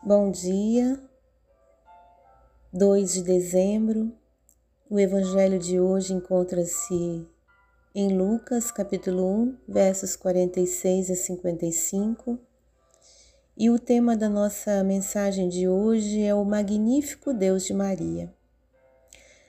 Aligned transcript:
Bom 0.00 0.30
dia, 0.30 1.02
2 2.72 3.14
de 3.14 3.22
dezembro. 3.22 4.12
O 4.88 4.98
evangelho 4.98 5.58
de 5.58 5.80
hoje 5.80 6.14
encontra-se 6.14 7.26
em 7.92 8.16
Lucas, 8.16 8.70
capítulo 8.70 9.26
1, 9.26 9.56
versos 9.66 10.14
46 10.14 11.10
a 11.10 11.16
55. 11.16 12.38
E 13.56 13.68
o 13.68 13.78
tema 13.78 14.16
da 14.16 14.28
nossa 14.28 14.84
mensagem 14.84 15.48
de 15.48 15.68
hoje 15.68 16.22
é 16.22 16.32
o 16.32 16.44
magnífico 16.44 17.34
Deus 17.34 17.64
de 17.64 17.74
Maria. 17.74 18.32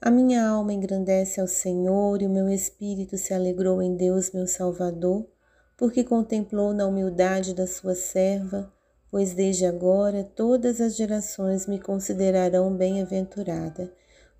A 0.00 0.10
minha 0.10 0.48
alma 0.48 0.72
engrandece 0.72 1.38
ao 1.38 1.46
Senhor 1.46 2.22
e 2.22 2.26
o 2.26 2.30
meu 2.30 2.48
espírito 2.48 3.18
se 3.18 3.34
alegrou 3.34 3.82
em 3.82 3.94
Deus, 3.94 4.32
meu 4.32 4.46
Salvador, 4.46 5.28
porque 5.76 6.02
contemplou 6.02 6.72
na 6.72 6.86
humildade 6.86 7.54
da 7.54 7.66
sua 7.66 7.94
serva 7.94 8.72
pois 9.10 9.34
desde 9.34 9.66
agora 9.66 10.22
todas 10.22 10.80
as 10.80 10.96
gerações 10.96 11.66
me 11.66 11.80
considerarão 11.80 12.74
bem-aventurada, 12.74 13.92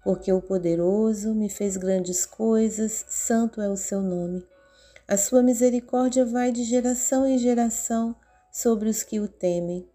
porque 0.05 0.33
o 0.33 0.41
poderoso 0.41 1.35
me 1.35 1.49
fez 1.49 1.77
grandes 1.77 2.25
coisas, 2.25 3.05
santo 3.09 3.61
é 3.61 3.69
o 3.69 3.77
seu 3.77 4.01
nome. 4.01 4.47
A 5.07 5.17
sua 5.17 5.43
misericórdia 5.43 6.25
vai 6.25 6.53
de 6.53 6.63
geração 6.63 7.27
em 7.27 7.37
geração 7.37 8.15
sobre 8.53 8.89
os 8.89 9.03
que 9.03 9.19
o 9.19 9.27
temem. 9.27 9.89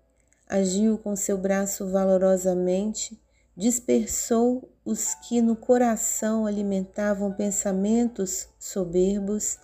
Agiu 0.47 0.97
com 0.97 1.15
seu 1.15 1.37
braço 1.37 1.89
valorosamente, 1.89 3.19
dispersou 3.55 4.69
os 4.83 5.15
que 5.15 5.41
no 5.41 5.55
coração 5.55 6.45
alimentavam 6.45 7.31
pensamentos 7.31 8.49
soberbos 8.59 9.57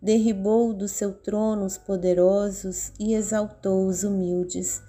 derribou 0.00 0.72
do 0.72 0.88
seu 0.88 1.12
trono 1.12 1.64
os 1.64 1.76
poderosos 1.76 2.92
e 2.98 3.14
exaltou 3.14 3.86
os 3.86 4.04
humildes, 4.04 4.80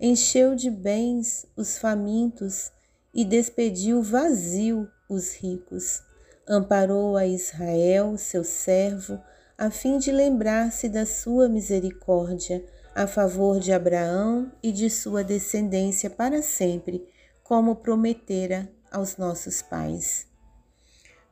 encheu 0.00 0.54
de 0.54 0.70
bens 0.70 1.46
os 1.56 1.78
famintos 1.78 2.70
e 3.12 3.24
despediu 3.24 4.02
vazio 4.02 4.88
os 5.08 5.34
ricos. 5.34 6.02
Amparou 6.46 7.16
a 7.16 7.26
Israel, 7.26 8.16
seu 8.16 8.44
servo, 8.44 9.20
a 9.56 9.70
fim 9.70 9.98
de 9.98 10.12
lembrar-se 10.12 10.88
da 10.88 11.04
sua 11.04 11.48
misericórdia 11.48 12.64
a 12.94 13.06
favor 13.06 13.58
de 13.58 13.72
Abraão 13.72 14.50
e 14.62 14.72
de 14.72 14.90
sua 14.90 15.24
descendência 15.24 16.10
para 16.10 16.42
sempre, 16.42 17.06
como 17.42 17.76
prometera 17.76 18.68
aos 18.90 19.16
nossos 19.16 19.62
pais. 19.62 20.27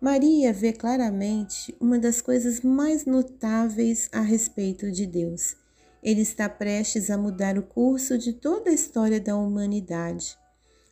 Maria 0.01 0.53
vê 0.53 0.75
claramente 0.75 1.75
uma 1.81 1.99
das 1.99 2.21
coisas 2.21 2.61
mais 2.61 3.07
notáveis 3.07 4.11
a 4.13 4.21
respeito 4.21 4.93
de 4.93 5.07
Deus. 5.07 5.57
Ele 6.03 6.21
está 6.21 6.51
prestes 6.51 7.11
a 7.11 7.17
mudar 7.17 7.57
o 7.57 7.63
curso 7.63 8.19
de 8.19 8.35
toda 8.35 8.69
a 8.69 8.75
história 8.75 9.19
da 9.19 9.35
humanidade. 9.35 10.37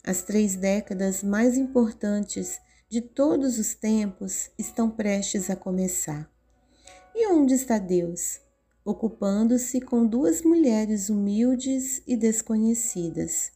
As 0.02 0.22
três 0.22 0.56
décadas 0.56 1.22
mais 1.22 1.58
importantes 1.58 2.58
de 2.88 3.02
todos 3.02 3.58
os 3.58 3.74
tempos 3.74 4.50
estão 4.58 4.90
prestes 4.90 5.50
a 5.50 5.56
começar. 5.56 6.30
E 7.14 7.30
onde 7.30 7.52
está 7.54 7.78
Deus? 7.78 8.40
Ocupando-se 8.84 9.82
com 9.82 10.06
duas 10.06 10.40
mulheres 10.40 11.10
humildes 11.10 12.02
e 12.06 12.16
desconhecidas. 12.16 13.52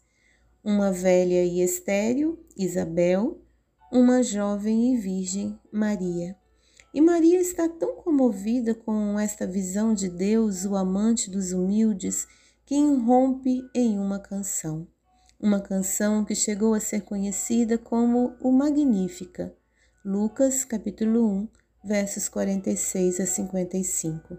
Uma 0.63 0.93
velha 0.93 1.43
e 1.43 1.63
estéril, 1.63 2.39
Isabel, 2.57 3.41
uma 3.91 4.22
jovem 4.22 4.92
e 4.92 4.97
virgem, 4.98 5.58
Maria. 5.72 6.36
E 6.92 7.00
Maria 7.00 7.41
está 7.41 7.69
tão 7.69 7.97
comovida 7.97 8.75
com 8.75 9.19
esta 9.19 9.47
visão 9.47 9.95
de 9.95 10.08
Deus, 10.08 10.64
o 10.64 10.77
amante 10.77 11.30
dos 11.30 11.53
humildes, 11.53 12.27
que 12.67 12.75
irrompe 12.75 13.62
em 13.75 13.98
uma 13.98 14.19
canção. 14.19 14.86
Uma 15.41 15.61
canção 15.61 16.25
que 16.25 16.34
chegou 16.34 16.75
a 16.75 16.80
ser 16.80 17.03
conhecida 17.03 17.78
como 17.78 18.34
o 18.41 18.53
Magnífica. 18.53 19.55
Lucas, 20.05 20.64
capítulo 20.64 21.27
1, 21.27 21.48
versos 21.84 22.29
46 22.29 23.20
a 23.20 23.27
55. 23.27 24.39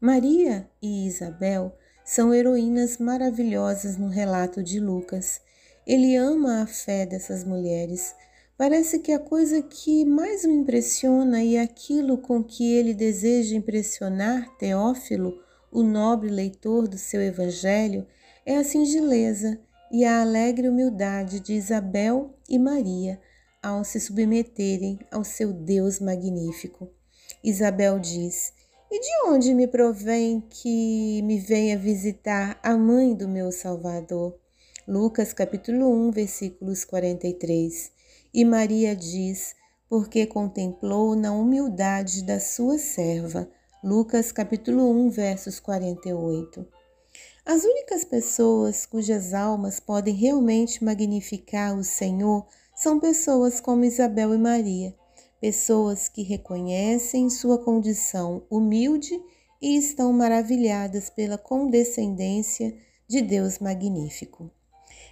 Maria 0.00 0.70
e 0.80 1.06
Isabel 1.06 1.76
são 2.04 2.32
heroínas 2.32 2.98
maravilhosas 2.98 3.96
no 3.96 4.08
relato 4.08 4.62
de 4.62 4.78
Lucas 4.78 5.40
ele 5.86 6.16
ama 6.16 6.62
a 6.62 6.66
fé 6.66 7.06
dessas 7.06 7.44
mulheres. 7.44 8.14
Parece 8.58 8.98
que 8.98 9.12
a 9.12 9.18
coisa 9.18 9.62
que 9.62 10.04
mais 10.04 10.44
o 10.44 10.50
impressiona 10.50 11.44
e 11.44 11.56
aquilo 11.56 12.18
com 12.18 12.42
que 12.42 12.72
ele 12.72 12.92
deseja 12.92 13.54
impressionar 13.54 14.48
Teófilo, 14.56 15.38
o 15.70 15.82
nobre 15.82 16.30
leitor 16.30 16.88
do 16.88 16.98
seu 16.98 17.20
evangelho, 17.20 18.06
é 18.44 18.56
a 18.56 18.64
singeleza 18.64 19.60
e 19.92 20.04
a 20.04 20.22
alegre 20.22 20.68
humildade 20.68 21.38
de 21.38 21.52
Isabel 21.52 22.34
e 22.48 22.58
Maria 22.58 23.20
ao 23.62 23.84
se 23.84 24.00
submeterem 24.00 24.98
ao 25.10 25.22
seu 25.22 25.52
Deus 25.52 26.00
magnífico. 26.00 26.88
Isabel 27.42 27.98
diz: 27.98 28.52
E 28.90 29.00
de 29.00 29.28
onde 29.28 29.52
me 29.54 29.66
provém 29.66 30.40
que 30.40 31.20
me 31.22 31.38
venha 31.38 31.76
visitar 31.76 32.58
a 32.62 32.76
mãe 32.76 33.14
do 33.14 33.28
meu 33.28 33.52
Salvador? 33.52 34.38
Lucas 34.88 35.32
capítulo 35.32 35.90
1, 35.90 36.12
versículos 36.12 36.84
43. 36.84 37.90
E 38.32 38.44
Maria 38.44 38.94
diz: 38.94 39.56
porque 39.88 40.24
contemplou 40.26 41.16
na 41.16 41.32
humildade 41.32 42.22
da 42.22 42.38
sua 42.38 42.78
serva. 42.78 43.50
Lucas 43.82 44.30
capítulo 44.30 44.88
1, 44.88 45.10
versos 45.10 45.58
48. 45.58 46.64
As 47.44 47.64
únicas 47.64 48.04
pessoas 48.04 48.86
cujas 48.86 49.34
almas 49.34 49.80
podem 49.80 50.14
realmente 50.14 50.84
magnificar 50.84 51.76
o 51.76 51.82
Senhor 51.82 52.46
são 52.72 53.00
pessoas 53.00 53.60
como 53.60 53.84
Isabel 53.84 54.32
e 54.36 54.38
Maria, 54.38 54.94
pessoas 55.40 56.08
que 56.08 56.22
reconhecem 56.22 57.28
sua 57.28 57.58
condição 57.58 58.46
humilde 58.48 59.20
e 59.60 59.76
estão 59.76 60.12
maravilhadas 60.12 61.10
pela 61.10 61.36
condescendência 61.36 62.72
de 63.08 63.20
Deus 63.20 63.58
magnífico. 63.58 64.48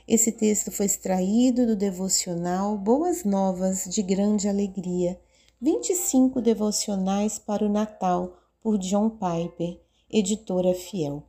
Esse 0.06 0.30
texto 0.30 0.70
foi 0.70 0.84
extraído 0.84 1.66
do 1.66 1.74
devocional 1.74 2.76
Boas 2.76 3.24
Novas 3.24 3.84
de 3.84 4.02
Grande 4.02 4.46
Alegria, 4.46 5.18
25 5.60 6.42
devocionais 6.42 7.38
para 7.38 7.64
o 7.64 7.70
Natal, 7.70 8.36
por 8.60 8.76
John 8.76 9.08
Piper, 9.10 9.80
editora 10.10 10.74
fiel. 10.74 11.22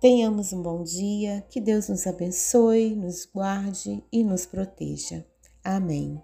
Tenhamos 0.00 0.52
um 0.52 0.62
bom 0.62 0.84
dia, 0.84 1.44
que 1.50 1.60
Deus 1.60 1.88
nos 1.88 2.06
abençoe, 2.06 2.94
nos 2.94 3.26
guarde 3.26 4.02
e 4.12 4.22
nos 4.22 4.46
proteja. 4.46 5.24
Amém. 5.64 6.22